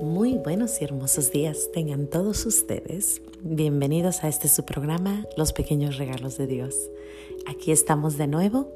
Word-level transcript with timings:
Muy 0.00 0.38
buenos 0.38 0.80
y 0.80 0.84
hermosos 0.84 1.32
días 1.32 1.70
tengan 1.72 2.06
todos 2.06 2.46
ustedes. 2.46 3.20
Bienvenidos 3.42 4.22
a 4.22 4.28
este 4.28 4.46
su 4.46 4.64
programa, 4.64 5.26
Los 5.36 5.52
Pequeños 5.52 5.98
Regalos 5.98 6.38
de 6.38 6.46
Dios. 6.46 6.88
Aquí 7.46 7.72
estamos 7.72 8.16
de 8.16 8.28
nuevo 8.28 8.68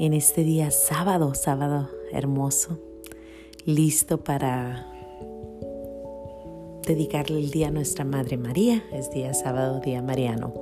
en 0.00 0.12
este 0.12 0.42
día 0.42 0.72
sábado, 0.72 1.34
sábado 1.36 1.88
hermoso, 2.10 2.80
listo 3.64 4.24
para 4.24 4.88
dedicarle 6.84 7.38
el 7.38 7.52
día 7.52 7.68
a 7.68 7.70
nuestra 7.70 8.04
Madre 8.04 8.36
María. 8.36 8.82
Es 8.92 9.08
día 9.12 9.32
sábado, 9.34 9.78
día 9.78 10.02
mariano. 10.02 10.52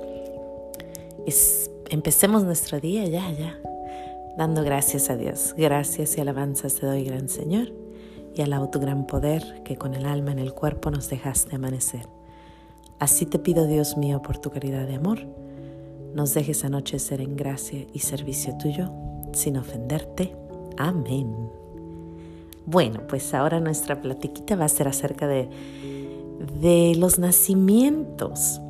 empecemos 1.89 2.43
nuestro 2.43 2.79
día 2.79 3.07
ya, 3.07 3.31
ya, 3.31 3.59
dando 4.37 4.63
gracias 4.63 5.09
a 5.09 5.17
Dios. 5.17 5.55
Gracias 5.57 6.15
y 6.15 6.21
alabanzas 6.21 6.75
te 6.75 6.85
doy, 6.85 7.03
gran 7.03 7.27
Señor 7.27 7.88
y 8.39 8.41
alabo 8.41 8.69
tu 8.69 8.79
gran 8.79 9.05
poder 9.05 9.61
que 9.63 9.75
con 9.75 9.93
el 9.93 10.05
alma 10.05 10.31
en 10.31 10.39
el 10.39 10.53
cuerpo 10.53 10.91
nos 10.91 11.09
dejaste 11.09 11.57
amanecer. 11.57 12.07
Así 12.97 13.25
te 13.25 13.37
pido, 13.37 13.67
Dios 13.67 13.97
mío, 13.97 14.21
por 14.21 14.37
tu 14.37 14.49
caridad 14.49 14.87
de 14.87 14.95
amor, 14.95 15.19
nos 16.13 16.33
dejes 16.33 16.63
anochecer 16.63 17.19
en 17.19 17.35
gracia 17.35 17.85
y 17.93 17.99
servicio 17.99 18.57
tuyo, 18.57 18.89
sin 19.33 19.57
ofenderte. 19.57 20.35
Amén. 20.77 21.35
Bueno, 22.65 23.01
pues 23.09 23.33
ahora 23.33 23.59
nuestra 23.59 24.01
platiquita 24.01 24.55
va 24.55 24.65
a 24.65 24.69
ser 24.69 24.87
acerca 24.87 25.27
de, 25.27 25.49
de 26.61 26.95
los 26.95 27.19
nacimientos. 27.19 28.61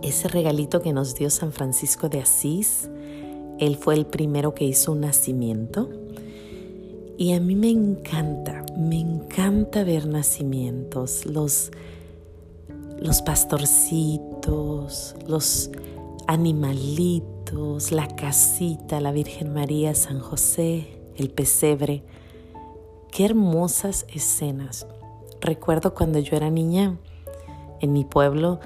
Ese 0.00 0.28
regalito 0.28 0.80
que 0.80 0.92
nos 0.92 1.16
dio 1.16 1.28
San 1.30 1.50
Francisco 1.50 2.08
de 2.08 2.20
Asís, 2.20 2.88
él 3.58 3.76
fue 3.76 3.94
el 3.94 4.06
primero 4.06 4.54
que 4.54 4.64
hizo 4.64 4.92
un 4.92 5.00
nacimiento 5.00 5.90
y 7.18 7.32
a 7.32 7.40
mí 7.40 7.56
me 7.56 7.68
encanta, 7.68 8.64
me 8.76 9.00
encanta 9.00 9.82
ver 9.82 10.06
nacimientos, 10.06 11.26
los, 11.26 11.72
los 13.00 13.22
pastorcitos, 13.22 15.16
los 15.26 15.72
animalitos, 16.28 17.90
la 17.90 18.06
casita, 18.06 19.00
la 19.00 19.10
Virgen 19.10 19.52
María, 19.52 19.96
San 19.96 20.20
José, 20.20 21.02
el 21.16 21.30
pesebre. 21.30 22.04
Qué 23.10 23.24
hermosas 23.24 24.06
escenas. 24.14 24.86
Recuerdo 25.40 25.94
cuando 25.94 26.20
yo 26.20 26.36
era 26.36 26.50
niña, 26.50 26.98
en 27.80 27.92
mi 27.92 28.04
pueblo 28.04 28.60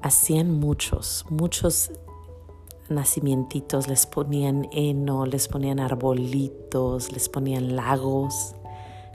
hacían 0.00 0.50
muchos, 0.50 1.26
muchos 1.28 1.90
nacimientos, 2.90 3.88
les 3.88 4.06
ponían 4.06 4.68
heno, 4.72 5.26
les 5.26 5.48
ponían 5.48 5.80
arbolitos, 5.80 7.12
les 7.12 7.28
ponían 7.28 7.76
lagos, 7.76 8.54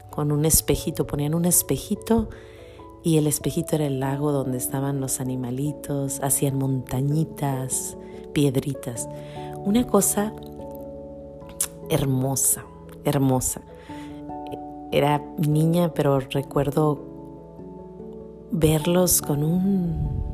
con 0.09 0.31
un 0.31 0.45
espejito, 0.45 1.07
ponían 1.07 1.33
un 1.33 1.45
espejito 1.45 2.29
y 3.03 3.17
el 3.17 3.27
espejito 3.27 3.75
era 3.75 3.87
el 3.87 3.99
lago 3.99 4.31
donde 4.31 4.57
estaban 4.57 5.01
los 5.01 5.19
animalitos, 5.19 6.19
hacían 6.21 6.57
montañitas, 6.57 7.97
piedritas, 8.31 9.09
una 9.65 9.87
cosa 9.87 10.33
hermosa, 11.89 12.63
hermosa. 13.03 13.61
Era 14.91 15.21
niña, 15.37 15.93
pero 15.93 16.19
recuerdo 16.19 17.01
verlos 18.51 19.21
con 19.21 19.43
un 19.43 20.32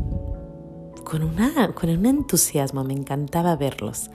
con, 1.09 1.23
una, 1.23 1.73
con 1.73 1.89
un 1.89 2.05
entusiasmo, 2.05 2.83
me 2.83 2.93
encantaba 2.93 3.55
verlos. 3.55 4.11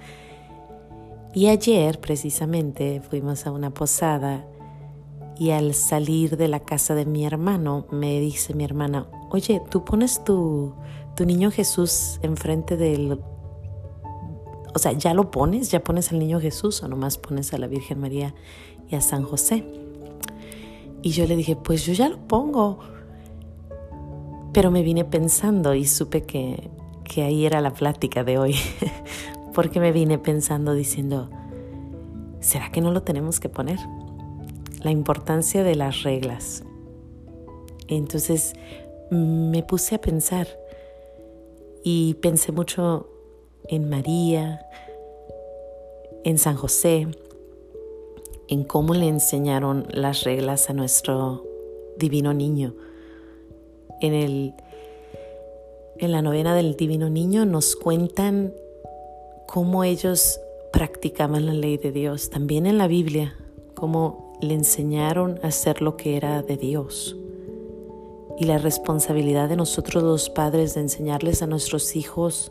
Y 1.35 1.49
ayer 1.49 1.99
precisamente 2.01 3.01
fuimos 3.01 3.47
a 3.47 3.51
una 3.51 3.75
posada 3.75 4.47
y 5.37 5.51
al 5.51 5.75
salir 5.75 6.37
de 6.37 6.47
la 6.47 6.61
casa 6.61 6.95
de 6.95 7.05
mi 7.05 7.27
hermano 7.27 7.87
me 7.91 8.21
dice 8.21 8.55
mi 8.55 8.63
hermana, 8.63 9.09
oye, 9.31 9.61
tú 9.69 9.85
pones 9.85 10.23
tu, 10.23 10.73
tu 11.17 11.27
niño 11.27 11.51
Jesús 11.51 12.21
enfrente 12.23 12.77
del... 12.77 13.21
O 14.73 14.79
sea, 14.79 14.93
¿ya 14.93 15.15
lo 15.15 15.33
pones? 15.33 15.73
¿Ya 15.73 15.83
pones 15.83 16.13
al 16.13 16.21
niño 16.21 16.41
Jesús 16.41 16.81
o 16.85 16.89
nomás 16.89 17.19
pones 17.19 17.53
a 17.53 17.59
la 17.59 17.67
Virgen 17.67 18.01
María 18.01 18.35
y 18.89 18.95
a 18.95 19.01
San 19.01 19.25
José? 19.25 19.65
Y 21.03 21.11
yo 21.11 21.27
le 21.27 21.35
dije, 21.35 21.57
pues 21.57 21.85
yo 21.85 21.93
ya 21.93 22.09
lo 22.09 22.19
pongo. 22.29 22.79
Pero 24.53 24.71
me 24.71 24.83
vine 24.83 25.05
pensando 25.05 25.75
y 25.75 25.87
supe 25.87 26.23
que 26.23 26.71
que 27.05 27.23
ahí 27.23 27.47
era 27.47 27.61
la 27.61 27.73
plática 27.73 28.25
de 28.25 28.39
hoy, 28.39 28.57
porque 29.55 29.81
me 29.81 29.93
vine 29.93 30.19
pensando 30.19 30.75
diciendo, 30.75 31.31
¿será 32.41 32.71
que 32.71 32.81
no 32.81 32.91
lo 32.91 33.03
tenemos 33.03 33.41
que 33.41 33.49
poner? 33.49 33.79
La 34.83 34.91
importancia 34.91 35.63
de 35.63 35.77
las 35.77 36.03
reglas. 36.03 36.65
Entonces 37.89 38.55
me 39.11 39.63
puse 39.63 39.95
a 39.95 40.01
pensar 40.01 40.49
y 41.83 42.15
pensé 42.15 42.51
mucho 42.51 43.09
en 43.69 43.89
María, 43.89 44.67
en 46.25 46.39
San 46.39 46.57
José, 46.57 47.09
en 48.49 48.65
cómo 48.65 48.95
le 48.95 49.09
enseñaron 49.09 49.87
las 49.91 50.25
reglas 50.25 50.71
a 50.71 50.73
nuestro 50.73 51.45
divino 51.97 52.35
niño. 52.35 52.75
En 54.01 54.15
el 54.15 54.55
en 55.99 56.13
la 56.13 56.23
novena 56.23 56.55
del 56.55 56.77
Divino 56.77 57.09
Niño 57.09 57.47
nos 57.47 57.77
cuentan 57.77 58.53
cómo 59.47 59.85
ellos 59.85 60.41
practicaban 60.73 61.47
la 61.47 61.53
ley 61.53 61.77
de 61.77 61.93
Dios, 61.93 62.31
también 62.31 62.67
en 62.67 62.79
la 62.79 62.89
Biblia, 62.89 63.37
cómo 63.75 64.33
le 64.41 64.55
enseñaron 64.55 65.39
a 65.43 65.49
hacer 65.49 65.83
lo 65.83 65.97
que 65.97 66.17
era 66.17 66.43
de 66.43 66.57
Dios. 66.57 67.17
Y 68.39 68.47
la 68.47 68.59
responsabilidad 68.59 69.49
de 69.49 69.57
nosotros 69.57 70.03
los 70.03 70.31
padres 70.31 70.75
de 70.75 70.81
enseñarles 70.81 71.43
a 71.43 71.47
nuestros 71.47 71.95
hijos 71.95 72.51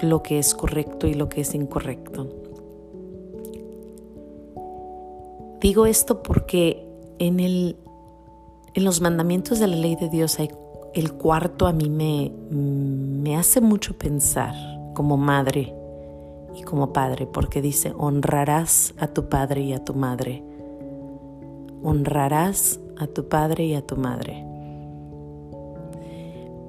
lo 0.00 0.22
que 0.22 0.38
es 0.38 0.54
correcto 0.54 1.06
y 1.06 1.14
lo 1.14 1.28
que 1.28 1.42
es 1.42 1.54
incorrecto. 1.54 2.28
Digo 5.60 5.86
esto 5.86 6.22
porque 6.22 6.84
en, 7.18 7.40
el, 7.40 7.76
en 8.74 8.84
los 8.84 9.00
mandamientos 9.00 9.60
de 9.60 9.68
la 9.68 9.76
ley 9.76 9.94
de 9.94 10.10
Dios 10.10 10.40
hay 10.40 10.50
el 10.94 11.12
cuarto 11.12 11.66
a 11.66 11.72
mí 11.72 11.90
me, 11.90 12.32
me 12.50 13.36
hace 13.36 13.60
mucho 13.60 13.98
pensar 13.98 14.54
como 14.94 15.16
madre 15.16 15.74
y 16.56 16.62
como 16.62 16.92
padre, 16.92 17.26
porque 17.26 17.60
dice, 17.60 17.92
honrarás 17.98 18.94
a 18.98 19.08
tu 19.08 19.28
padre 19.28 19.62
y 19.62 19.72
a 19.72 19.84
tu 19.84 19.94
madre. 19.94 20.44
Honrarás 21.82 22.78
a 22.96 23.08
tu 23.08 23.28
padre 23.28 23.66
y 23.66 23.74
a 23.74 23.82
tu 23.82 23.96
madre. 23.96 24.46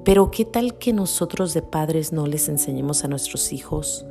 Pero 0.04 0.30
¿qué 0.30 0.44
tal 0.44 0.76
que 0.78 0.92
nosotros 0.92 1.54
de 1.54 1.62
padres 1.62 2.12
no 2.12 2.26
les 2.26 2.48
enseñemos 2.48 3.04
a 3.04 3.08
nuestros 3.08 3.52
hijos 3.52 4.04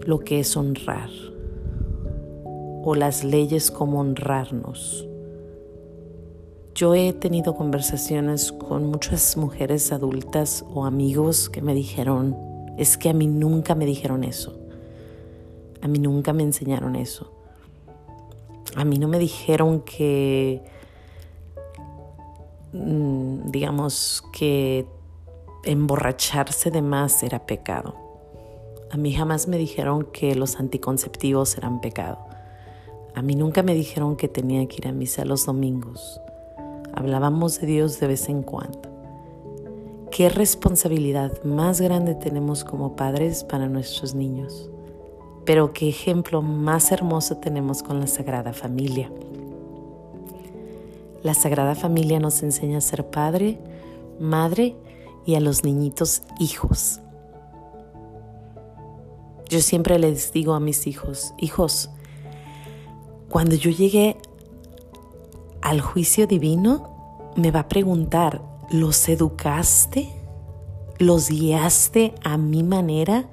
lo 0.00 0.18
que 0.18 0.40
es 0.40 0.56
honrar? 0.56 1.10
O 2.84 2.94
las 2.94 3.24
leyes 3.24 3.70
como 3.70 4.00
honrarnos. 4.00 5.06
Yo 6.74 6.92
he 6.96 7.12
tenido 7.12 7.54
conversaciones 7.54 8.50
con 8.50 8.90
muchas 8.90 9.36
mujeres 9.36 9.92
adultas 9.92 10.64
o 10.74 10.84
amigos 10.84 11.48
que 11.48 11.62
me 11.62 11.72
dijeron, 11.72 12.36
es 12.76 12.98
que 12.98 13.10
a 13.10 13.12
mí 13.12 13.28
nunca 13.28 13.76
me 13.76 13.86
dijeron 13.86 14.24
eso. 14.24 14.58
A 15.82 15.86
mí 15.86 16.00
nunca 16.00 16.32
me 16.32 16.42
enseñaron 16.42 16.96
eso. 16.96 17.30
A 18.74 18.84
mí 18.84 18.98
no 18.98 19.06
me 19.06 19.20
dijeron 19.20 19.82
que, 19.82 20.64
mm, 22.72 23.52
digamos, 23.52 24.24
que 24.32 24.84
emborracharse 25.62 26.72
de 26.72 26.82
más 26.82 27.22
era 27.22 27.46
pecado. 27.46 27.94
A 28.90 28.96
mí 28.96 29.14
jamás 29.14 29.46
me 29.46 29.58
dijeron 29.58 30.08
que 30.12 30.34
los 30.34 30.58
anticonceptivos 30.58 31.56
eran 31.56 31.80
pecado. 31.80 32.18
A 33.14 33.22
mí 33.22 33.36
nunca 33.36 33.62
me 33.62 33.74
dijeron 33.74 34.16
que 34.16 34.26
tenía 34.26 34.66
que 34.66 34.78
ir 34.78 34.88
a 34.88 34.92
misa 34.92 35.24
los 35.24 35.46
domingos. 35.46 36.20
Hablábamos 36.96 37.60
de 37.60 37.66
Dios 37.66 37.98
de 37.98 38.06
vez 38.06 38.28
en 38.28 38.42
cuando. 38.42 38.80
¿Qué 40.12 40.28
responsabilidad 40.28 41.42
más 41.42 41.80
grande 41.80 42.14
tenemos 42.14 42.62
como 42.62 42.94
padres 42.94 43.42
para 43.42 43.68
nuestros 43.68 44.14
niños? 44.14 44.70
Pero 45.44 45.72
qué 45.72 45.88
ejemplo 45.88 46.40
más 46.40 46.92
hermoso 46.92 47.38
tenemos 47.38 47.82
con 47.82 47.98
la 47.98 48.06
Sagrada 48.06 48.52
Familia. 48.52 49.10
La 51.24 51.34
Sagrada 51.34 51.74
Familia 51.74 52.20
nos 52.20 52.44
enseña 52.44 52.78
a 52.78 52.80
ser 52.80 53.10
padre, 53.10 53.58
madre 54.20 54.76
y 55.26 55.34
a 55.34 55.40
los 55.40 55.64
niñitos 55.64 56.22
hijos. 56.38 57.00
Yo 59.48 59.60
siempre 59.60 59.98
les 59.98 60.32
digo 60.32 60.54
a 60.54 60.60
mis 60.60 60.86
hijos, 60.86 61.34
hijos, 61.38 61.90
cuando 63.28 63.56
yo 63.56 63.72
llegué 63.72 64.16
al 65.64 65.80
juicio 65.80 66.26
divino, 66.26 67.32
me 67.36 67.50
va 67.50 67.60
a 67.60 67.68
preguntar, 67.68 68.42
¿los 68.70 69.08
educaste? 69.08 70.10
¿Los 70.98 71.30
guiaste 71.30 72.14
a 72.22 72.36
mi 72.36 72.62
manera? 72.62 73.30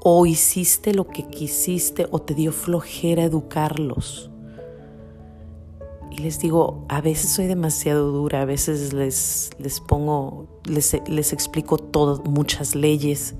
¿O 0.00 0.24
hiciste 0.26 0.94
lo 0.94 1.08
que 1.08 1.24
quisiste 1.24 2.06
o 2.12 2.20
te 2.20 2.34
dio 2.34 2.52
flojera 2.52 3.24
educarlos? 3.24 4.30
les 6.16 6.38
digo, 6.38 6.84
a 6.88 7.00
veces 7.00 7.30
soy 7.30 7.46
demasiado 7.46 8.10
dura, 8.10 8.42
a 8.42 8.44
veces 8.44 8.92
les, 8.92 9.50
les 9.58 9.80
pongo, 9.80 10.46
les, 10.64 10.94
les 11.08 11.32
explico 11.32 11.78
todo, 11.78 12.22
muchas 12.24 12.74
leyes 12.74 13.36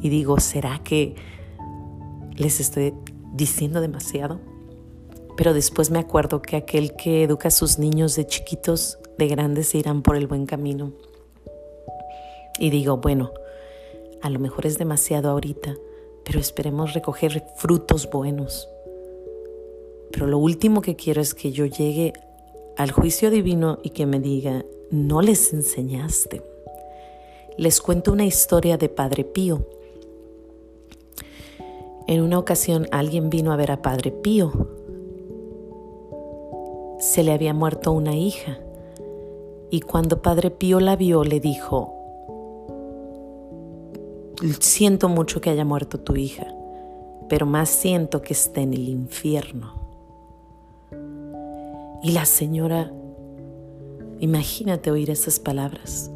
y 0.00 0.08
digo, 0.08 0.40
¿será 0.40 0.80
que 0.82 1.16
les 2.34 2.60
estoy 2.60 2.94
diciendo 3.34 3.82
demasiado? 3.82 4.51
Pero 5.36 5.54
después 5.54 5.90
me 5.90 5.98
acuerdo 5.98 6.42
que 6.42 6.56
aquel 6.56 6.94
que 6.94 7.24
educa 7.24 7.48
a 7.48 7.50
sus 7.52 7.78
niños 7.78 8.16
de 8.16 8.26
chiquitos, 8.26 8.98
de 9.18 9.28
grandes, 9.28 9.74
irán 9.74 10.02
por 10.02 10.16
el 10.16 10.26
buen 10.26 10.46
camino. 10.46 10.92
Y 12.58 12.70
digo, 12.70 12.98
bueno, 12.98 13.32
a 14.20 14.30
lo 14.30 14.38
mejor 14.38 14.66
es 14.66 14.78
demasiado 14.78 15.30
ahorita, 15.30 15.74
pero 16.24 16.38
esperemos 16.38 16.92
recoger 16.94 17.44
frutos 17.56 18.08
buenos. 18.10 18.68
Pero 20.12 20.26
lo 20.26 20.38
último 20.38 20.82
que 20.82 20.94
quiero 20.96 21.20
es 21.20 21.34
que 21.34 21.52
yo 21.52 21.66
llegue 21.66 22.12
al 22.76 22.90
juicio 22.90 23.30
divino 23.30 23.78
y 23.82 23.90
que 23.90 24.06
me 24.06 24.20
diga, 24.20 24.64
no 24.90 25.22
les 25.22 25.52
enseñaste. 25.52 26.42
Les 27.56 27.80
cuento 27.80 28.12
una 28.12 28.24
historia 28.24 28.76
de 28.76 28.88
Padre 28.88 29.24
Pío. 29.24 29.66
En 32.06 32.22
una 32.22 32.38
ocasión 32.38 32.86
alguien 32.90 33.30
vino 33.30 33.52
a 33.52 33.56
ver 33.56 33.70
a 33.72 33.82
Padre 33.82 34.10
Pío. 34.10 34.81
Se 37.12 37.22
le 37.22 37.32
había 37.32 37.52
muerto 37.52 37.92
una 37.92 38.16
hija 38.16 38.58
y 39.70 39.82
cuando 39.82 40.22
Padre 40.22 40.50
Pío 40.50 40.80
la 40.80 40.96
vio 40.96 41.24
le 41.24 41.40
dijo, 41.40 41.92
siento 44.60 45.10
mucho 45.10 45.38
que 45.38 45.50
haya 45.50 45.66
muerto 45.66 46.00
tu 46.00 46.16
hija, 46.16 46.46
pero 47.28 47.44
más 47.44 47.68
siento 47.68 48.22
que 48.22 48.32
esté 48.32 48.62
en 48.62 48.72
el 48.72 48.88
infierno. 48.88 49.74
Y 52.02 52.12
la 52.12 52.24
señora, 52.24 52.90
imagínate 54.20 54.90
oír 54.90 55.10
esas 55.10 55.38
palabras. 55.38 56.10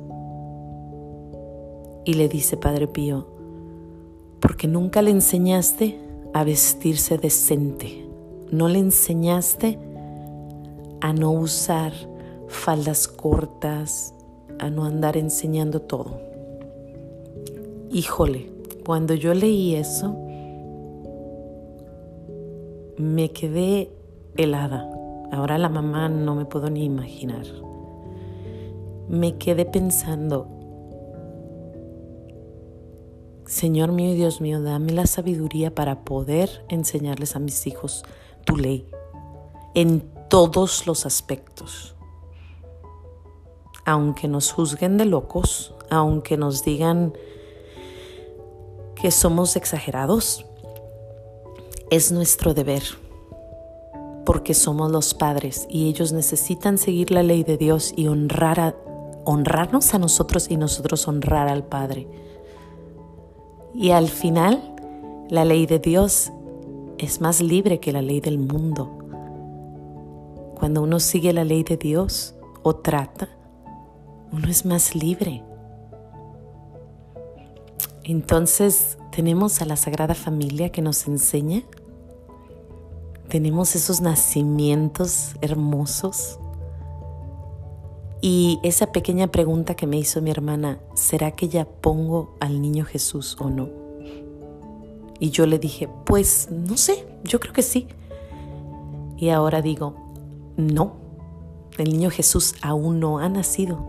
Y 2.07 2.15
le 2.15 2.27
dice 2.27 2.57
Padre 2.57 2.87
Pío, 2.87 3.27
porque 4.41 4.67
nunca 4.67 5.03
le 5.03 5.11
enseñaste 5.11 6.01
a 6.33 6.43
vestirse 6.43 7.19
decente, 7.19 8.09
no 8.51 8.69
le 8.69 8.79
enseñaste 8.79 9.79
a 11.01 11.13
no 11.13 11.31
usar 11.33 11.93
faldas 12.49 13.09
cortas, 13.09 14.15
a 14.59 14.71
no 14.71 14.85
andar 14.85 15.17
enseñando 15.17 15.83
todo. 15.83 16.21
Híjole, 17.91 18.51
cuando 18.85 19.15
yo 19.15 19.35
leí 19.35 19.75
eso, 19.75 20.17
me 22.99 23.31
quedé 23.31 23.91
helada. 24.37 24.91
Ahora 25.33 25.59
la 25.59 25.69
mamá 25.69 26.09
no 26.09 26.35
me 26.35 26.45
puedo 26.45 26.71
ni 26.71 26.85
imaginar. 26.85 27.47
Me 29.09 29.37
quedé 29.37 29.65
pensando, 29.65 30.49
Señor 33.47 33.93
mío 33.93 34.13
y 34.13 34.17
Dios 34.17 34.41
mío, 34.41 34.61
dame 34.61 34.93
la 34.93 35.07
sabiduría 35.07 35.73
para 35.75 36.05
poder 36.05 36.65
enseñarles 36.69 37.37
a 37.37 37.39
mis 37.39 37.67
hijos 37.69 38.03
tu 38.45 38.57
ley 38.57 38.89
en 39.75 40.16
todos 40.29 40.87
los 40.87 41.07
aspectos. 41.07 41.95
Aunque 43.85 44.29
nos 44.29 44.53
juzguen 44.53 44.97
de 44.99 45.05
locos, 45.05 45.75
aunque 45.91 46.37
nos 46.37 46.65
digan 46.65 47.13
que 48.95 49.11
somos 49.11 49.57
exagerados, 49.57 50.45
es 51.91 52.11
nuestro 52.11 52.55
deber, 52.55 52.83
porque 54.25 54.55
somos 54.55 54.91
los 54.91 55.15
padres 55.15 55.67
y 55.71 55.89
ellos 55.89 56.13
necesitan 56.13 56.79
seguir 56.79 57.13
la 57.13 57.23
ley 57.23 57.45
de 57.45 57.57
Dios 57.57 57.93
y 57.97 58.09
honrar 58.09 58.75
honrarnos 59.27 59.93
a 59.93 59.99
nosotros 59.99 60.47
y 60.51 60.57
nosotros 60.57 61.07
honrar 61.09 61.49
al 61.49 61.65
Padre. 61.65 62.07
Y 63.75 63.91
al 63.91 64.09
final, 64.09 64.75
la 65.29 65.45
ley 65.45 65.67
de 65.67 65.81
Dios 65.81 66.33
es 66.97 67.21
más 67.21 67.43
libre 67.43 67.81
que 67.81 67.93
la 67.93 68.01
ley 68.01 68.21
del 68.21 68.39
mundo. 68.39 69.06
Cuando 70.57 70.83
uno 70.83 71.01
sigue 71.01 71.33
la 71.35 71.45
ley 71.45 71.63
de 71.65 71.77
Dios 71.77 72.35
o 72.63 72.77
trata, 72.77 73.29
uno 74.33 74.49
es 74.49 74.65
más 74.65 74.95
libre. 74.95 75.45
Entonces 78.05 78.97
tenemos 79.13 79.61
a 79.61 79.67
la 79.67 79.77
Sagrada 79.77 80.15
Familia 80.15 80.71
que 80.71 80.81
nos 80.81 81.07
enseña, 81.07 81.63
tenemos 83.29 83.77
esos 83.77 84.01
nacimientos 84.01 85.35
hermosos. 85.43 86.39
Y 88.23 88.59
esa 88.63 88.93
pequeña 88.93 89.27
pregunta 89.27 89.75
que 89.75 89.87
me 89.87 89.99
hizo 89.99 90.23
mi 90.23 90.31
hermana, 90.31 90.81
¿será 90.95 91.33
que 91.33 91.49
ya 91.49 91.67
pongo 91.67 92.35
al 92.41 92.63
niño 92.63 92.85
Jesús 92.87 93.37
o 93.39 93.51
no? 93.51 93.69
Y 95.21 95.31
yo 95.31 95.47
le 95.47 95.59
dije, 95.59 95.89
pues 96.07 96.49
no 96.51 96.77
sé, 96.77 97.07
yo 97.25 97.41
creo 97.41 97.53
que 97.53 97.63
sí. 97.63 97.89
Y 99.19 99.29
ahora 99.29 99.61
digo, 99.61 100.06
no, 100.57 100.97
el 101.79 101.91
niño 101.91 102.11
Jesús 102.11 102.55
aún 102.63 103.01
no 103.01 103.19
ha 103.19 103.29
nacido, 103.29 103.87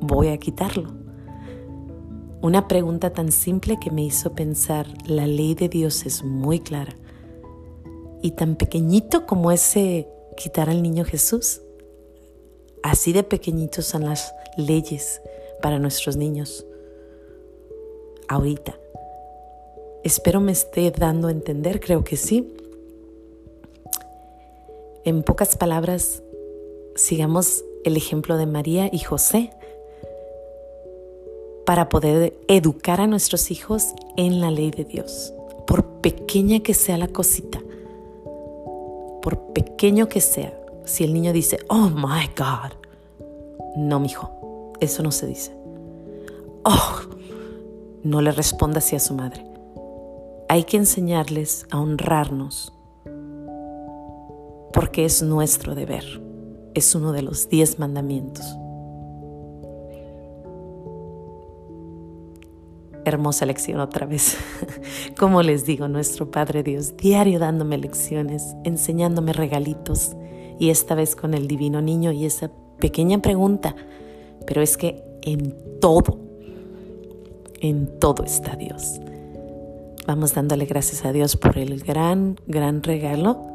voy 0.00 0.28
a 0.28 0.38
quitarlo. 0.38 0.90
Una 2.40 2.66
pregunta 2.66 3.12
tan 3.12 3.30
simple 3.30 3.78
que 3.80 3.90
me 3.90 4.02
hizo 4.04 4.32
pensar, 4.32 4.86
la 5.06 5.26
ley 5.26 5.54
de 5.54 5.68
Dios 5.68 6.06
es 6.06 6.24
muy 6.24 6.58
clara. 6.60 6.96
Y 8.20 8.32
tan 8.32 8.56
pequeñito 8.56 9.26
como 9.26 9.52
ese 9.52 10.08
quitar 10.36 10.68
al 10.68 10.82
niño 10.82 11.04
Jesús, 11.04 11.62
Así 12.82 13.12
de 13.12 13.22
pequeñitos 13.22 13.86
son 13.86 14.04
las 14.04 14.34
leyes 14.56 15.22
para 15.62 15.78
nuestros 15.78 16.16
niños. 16.16 16.66
Ahorita. 18.28 18.78
Espero 20.02 20.40
me 20.40 20.50
esté 20.50 20.90
dando 20.90 21.28
a 21.28 21.30
entender, 21.30 21.78
creo 21.78 22.02
que 22.02 22.16
sí. 22.16 22.52
En 25.04 25.24
pocas 25.24 25.56
palabras, 25.56 26.22
sigamos 26.94 27.64
el 27.82 27.96
ejemplo 27.96 28.36
de 28.36 28.46
María 28.46 28.88
y 28.92 29.00
José 29.00 29.50
para 31.66 31.88
poder 31.88 32.38
educar 32.46 33.00
a 33.00 33.08
nuestros 33.08 33.50
hijos 33.50 33.88
en 34.16 34.40
la 34.40 34.52
ley 34.52 34.70
de 34.70 34.84
Dios, 34.84 35.34
por 35.66 35.84
pequeña 36.02 36.60
que 36.60 36.72
sea 36.72 36.98
la 36.98 37.08
cosita, 37.08 37.60
por 39.22 39.52
pequeño 39.52 40.08
que 40.08 40.20
sea, 40.20 40.56
si 40.84 41.02
el 41.02 41.14
niño 41.14 41.32
dice, 41.32 41.58
oh 41.68 41.90
my 41.90 42.30
God, 42.38 42.70
no, 43.76 43.98
mijo, 43.98 44.72
eso 44.78 45.02
no 45.02 45.10
se 45.10 45.26
dice. 45.26 45.52
Oh, 46.64 47.00
no 48.04 48.20
le 48.20 48.30
responda 48.30 48.78
así 48.78 48.94
a 48.94 49.00
su 49.00 49.14
madre. 49.14 49.44
Hay 50.48 50.62
que 50.62 50.76
enseñarles 50.76 51.66
a 51.72 51.80
honrarnos 51.80 52.71
porque 54.72 55.04
es 55.04 55.22
nuestro 55.22 55.74
deber. 55.74 56.04
Es 56.74 56.94
uno 56.94 57.12
de 57.12 57.22
los 57.22 57.48
diez 57.48 57.78
mandamientos. 57.78 58.44
Hermosa 63.04 63.46
lección 63.46 63.80
otra 63.80 64.06
vez. 64.06 64.36
Como 65.18 65.42
les 65.42 65.66
digo, 65.66 65.88
nuestro 65.88 66.30
Padre 66.30 66.62
Dios, 66.62 66.96
diario 66.96 67.38
dándome 67.38 67.76
lecciones, 67.76 68.54
enseñándome 68.64 69.32
regalitos, 69.32 70.12
y 70.58 70.70
esta 70.70 70.94
vez 70.94 71.16
con 71.16 71.34
el 71.34 71.48
divino 71.48 71.82
niño 71.82 72.12
y 72.12 72.24
esa 72.24 72.50
pequeña 72.78 73.20
pregunta, 73.20 73.74
pero 74.46 74.62
es 74.62 74.76
que 74.76 75.02
en 75.22 75.56
todo, 75.80 76.20
en 77.60 77.98
todo 77.98 78.22
está 78.22 78.54
Dios. 78.54 79.00
Vamos 80.06 80.34
dándole 80.34 80.66
gracias 80.66 81.04
a 81.04 81.12
Dios 81.12 81.36
por 81.36 81.58
el 81.58 81.80
gran, 81.82 82.36
gran 82.46 82.82
regalo 82.82 83.51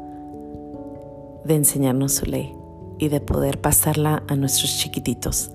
de 1.44 1.54
enseñarnos 1.54 2.12
su 2.12 2.26
ley 2.26 2.54
y 2.98 3.08
de 3.08 3.20
poder 3.20 3.60
pasarla 3.60 4.22
a 4.28 4.36
nuestros 4.36 4.78
chiquititos. 4.78 5.50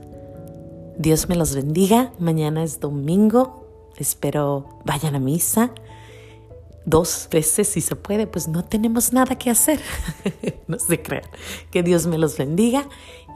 Dios 0.98 1.28
me 1.30 1.36
los 1.36 1.56
bendiga. 1.56 2.14
Mañana 2.20 2.64
es 2.64 2.80
domingo. 2.80 3.92
Espero 3.98 4.80
vayan 4.86 5.16
a 5.16 5.20
misa 5.20 5.72
dos 6.86 7.28
veces 7.32 7.68
si 7.68 7.82
se 7.82 7.96
puede, 7.96 8.28
pues 8.28 8.48
no 8.48 8.64
tenemos 8.64 9.14
nada 9.14 9.38
que 9.38 9.50
hacer. 9.50 9.80
no 10.68 10.80
se 10.80 11.02
crean. 11.02 11.24
Que 11.72 11.84
Dios 11.84 12.08
me 12.08 12.18
los 12.18 12.38
bendiga 12.38 12.88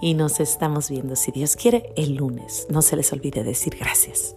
y 0.01 0.13
nos 0.13 0.39
estamos 0.39 0.89
viendo, 0.89 1.16
si 1.16 1.32
Dios 1.32 1.56
quiere, 1.56 1.92
el 1.96 2.16
lunes. 2.16 2.68
No 2.70 2.82
se 2.82 2.96
les 2.96 3.12
olvide 3.13 3.44
decir 3.44 3.75
gracias. 3.77 4.36